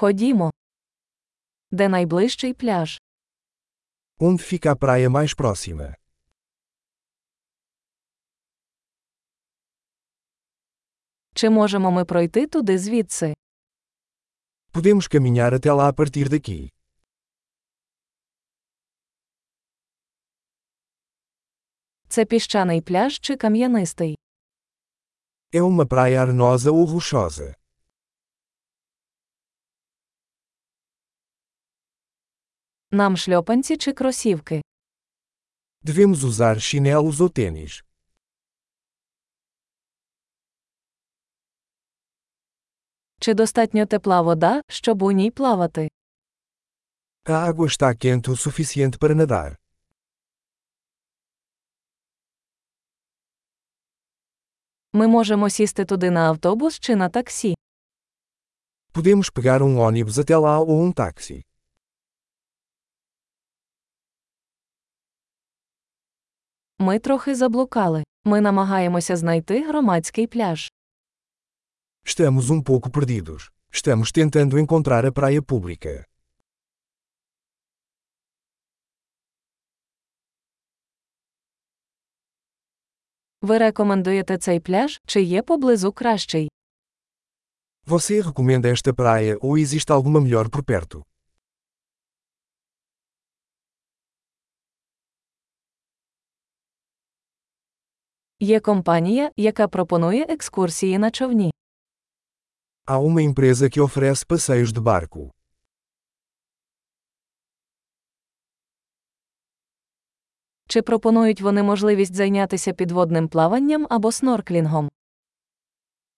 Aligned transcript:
Ходімо. 0.00 0.51
Де 1.71 1.89
найближчий 1.89 2.53
пляж? 2.53 3.01
Onde 4.19 4.41
fica 4.41 4.71
a 4.71 4.75
praia 4.75 5.09
mais 5.09 5.33
próxima? 5.35 5.95
Чи 11.33 11.49
можемо 11.49 11.91
ми 11.91 12.05
пройти 12.05 12.47
туди 12.47 12.77
звідси? 12.77 13.33
Podemos 14.73 15.07
caminhar 15.13 15.51
até 15.53 15.71
lá 15.79 15.85
a 15.91 15.93
partir 15.99 16.29
daqui. 16.29 16.69
Це 22.07 22.25
піщаний 22.25 22.81
пляж 22.81 23.19
чи 23.19 23.35
кам'янистий? 23.35 24.17
É 25.53 25.61
uma 25.61 25.85
praia 25.85 26.21
arenosa 26.21 26.71
ou 26.71 26.85
rochosa? 26.85 27.55
Нам 32.93 33.17
шльопанці 33.17 33.77
чи 33.77 33.93
кросівки? 33.93 34.61
Devemos 35.83 36.23
usar 36.23 36.55
chinelos 36.59 37.19
ou 37.21 37.29
tênis? 37.29 37.83
Чи 43.19 43.33
достатньо 43.33 43.85
тепла 43.85 44.21
вода, 44.21 44.61
щоб 44.67 45.01
у 45.01 45.11
ній 45.11 45.31
плавати? 45.31 45.89
A 47.25 47.33
água 47.51 47.67
está 47.67 47.95
quente 47.95 48.29
o 48.31 48.35
suficiente 48.35 48.97
para 48.97 49.15
nadar. 49.15 49.55
Ми 54.93 55.07
можемо 55.07 55.49
сісти 55.49 55.85
туди 55.85 56.11
на 56.11 56.29
автобус 56.29 56.79
чи 56.79 56.95
на 56.95 57.09
таксі. 57.09 57.55
Podemos 58.93 59.31
pegar 59.31 59.61
um 59.61 59.75
ônibus 59.77 60.19
até 60.19 60.35
lá 60.37 60.59
ou 60.59 60.83
um 60.85 60.91
táxi. 60.93 61.45
Ми 66.80 66.98
трохи 66.98 67.34
заблукали. 67.34 68.04
Ми 68.24 68.40
намагаємося 68.40 69.16
знайти 69.16 69.64
громадський 69.68 70.26
пляж. 70.26 70.72
Estamos 72.06 72.42
um 72.50 72.62
pouco 72.62 72.90
perdidos. 72.90 73.50
Estamos 73.72 74.12
tentando 74.12 74.58
encontrar 74.58 75.06
a 75.06 75.12
praia 75.12 75.42
pública. 75.42 76.04
Ви 83.42 83.58
рекомендуєте 83.58 84.38
цей 84.38 84.60
пляж, 84.60 85.00
чи 85.06 85.22
є 85.22 85.42
поблизу 85.42 85.92
кращий? 85.92 86.50
Você 87.86 88.20
recomenda 88.20 88.68
esta 88.68 88.92
praia 88.92 89.36
ou 89.40 89.56
existe 89.56 89.92
alguma 89.92 90.20
melhor 90.20 90.48
por 90.48 90.62
perto? 90.64 91.02
Є 98.43 98.59
компанія, 98.59 99.31
яка 99.37 99.67
пропонує 99.67 100.25
екскурсії 100.29 100.97
на 100.97 101.11
човні. 101.11 101.51
Há 102.87 102.99
uma 102.99 103.21
empresa 103.21 103.69
que 103.69 103.81
oferece 103.81 104.25
passeios 104.25 104.71
de 104.73 104.81
barco. 104.81 105.29
Чи 110.67 110.81
пропонують 110.81 111.41
вони 111.41 111.63
можливість 111.63 112.15
зайнятися 112.15 112.73
підводним 112.73 113.27
плаванням 113.27 113.87
або 113.89 114.11
снорклінгом? 114.11 114.89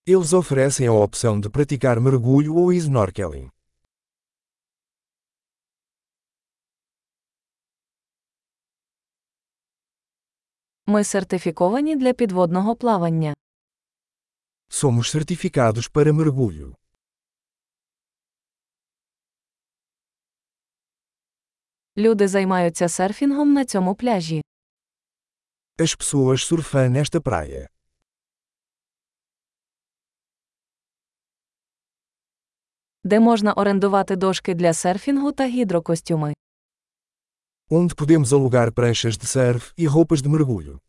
Eles 0.07 0.33
oferecem 0.33 0.89
a 0.89 1.07
opção 1.07 1.39
de 1.39 1.49
praticar 1.49 1.99
mergulho 1.99 2.53
ou 2.55 2.73
snorkeling. 2.79 3.52
Ми 10.85 11.03
сертифіковані 11.03 11.95
для 11.95 12.13
підводного 12.13 12.75
плавання. 12.75 13.33
Somos 14.69 15.16
certificados 15.16 15.91
para 15.91 16.13
mergulho. 16.13 16.75
Люди 21.97 22.27
займаються 22.27 22.89
серфінгом 22.89 23.53
на 23.53 23.66
цьому 23.66 23.95
пляжі. 23.95 24.41
As 25.77 25.97
pessoas 25.99 26.38
surfam 26.51 26.89
nesta 26.89 27.19
praia. 27.19 27.67
Де 33.03 33.19
можна 33.19 33.53
орендувати 33.53 34.16
дошки 34.16 34.53
для 34.53 34.73
серфінгу 34.73 35.31
та 35.31 35.47
гідрокостюми. 35.47 36.33
Onde 37.72 37.94
podemos 37.94 38.32
alugar 38.32 38.72
pranchas 38.72 39.16
de 39.16 39.26
surf 39.26 39.72
e 39.76 39.86
roupas 39.86 40.22
de 40.22 40.28
mergulho. 40.28 40.81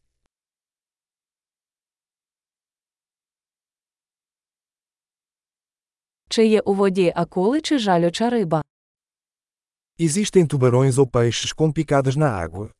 Чи 6.30 6.46
є 6.46 6.60
у 6.60 6.74
воді 6.74 7.14
акули 7.16 7.62
чи 7.62 7.80
жалюча 7.80 8.30
риба? 8.30 8.62
Existem 10.00 10.48
tubarões 10.48 10.98
ou 10.98 11.08
peixes 11.08 11.52
com 11.52 11.74
picadas 11.74 12.16
na 12.16 12.30
água? 12.46 12.72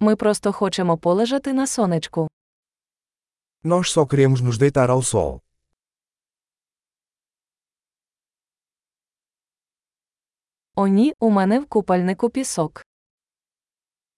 Ми 0.00 0.16
просто 0.16 0.52
хочемо 0.52 0.98
полежати 0.98 1.52
на 1.52 1.66
сонечку. 1.66 2.28
Nós 3.64 3.90
só 3.90 4.06
queremos 4.06 4.40
nos 4.40 4.56
deitar 4.58 4.90
ao 4.90 5.02
sol. 5.02 5.40
О 10.74 10.86
ні, 10.86 11.14
у 11.18 11.30
мене 11.30 11.60
в 11.60 11.66
купальнику 11.66 12.30
пісок. 12.30 12.86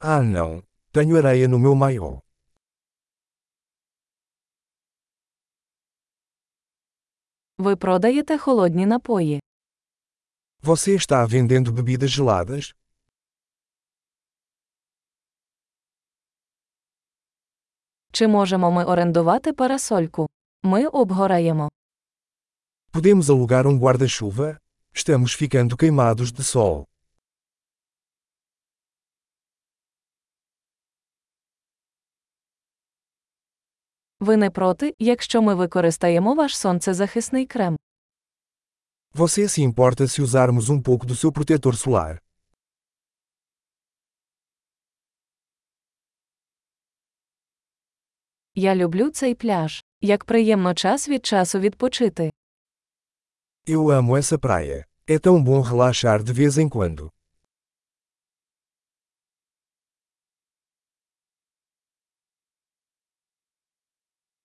Ah 0.00 0.22
não! 0.22 0.62
Tenho 0.92 1.16
areia 1.22 1.48
no 1.48 1.58
meu 1.58 1.74
maiô. 1.74 2.20
Ви 7.58 7.76
продаєте 7.76 8.38
холодні 8.38 8.86
напої. 8.86 9.42
Você 10.62 10.90
está 10.96 11.26
vendendo 11.26 11.72
bebidas 11.72 12.10
geladas? 12.18 12.74
Чи 18.12 18.28
можемо 18.28 18.70
ми 18.70 18.84
орендувати 18.84 19.52
парасольку? 19.52 20.28
Ми 20.62 20.86
обгораємо. 20.86 21.70
Podemos 22.92 23.22
alugar 23.24 23.66
um 23.66 23.78
guarda-chuva? 23.80 24.58
Estamos 24.96 25.32
ficando 25.32 25.76
queimados 25.76 26.32
de 26.32 26.42
sol. 26.44 26.86
Ви 34.20 34.36
не 34.36 34.50
проти, 34.50 34.94
якщо 34.98 35.42
ми 35.42 35.54
використаємо 35.54 36.34
ваш 36.34 36.56
сонцезахисний 36.58 37.46
крем. 37.46 37.76
Você 39.14 39.48
se 39.48 39.60
importa 39.60 40.08
se 40.08 40.22
usarmos 40.22 40.68
um 40.70 40.80
pouco 40.82 41.06
do 41.06 41.14
seu 41.14 41.30
protetor 41.32 41.74
solar? 41.76 42.18
Я 48.54 48.74
люблю 48.74 49.10
цей 49.10 49.34
пляж. 49.34 49.84
Як 50.00 50.24
приємно 50.24 50.74
час 50.74 51.08
від 51.08 51.26
часу 51.26 51.58
відпочити. 51.58 52.30
Eu 53.66 53.90
amo 53.90 54.16
essa 54.16 54.38
praia. 54.38 54.84
É 55.09 55.17
tão 55.17 55.41
bom 55.41 55.61
relaxar 55.61 56.21
de 56.21 56.33
vez 56.33 56.57
em 56.57 56.67
quando. 56.67 57.09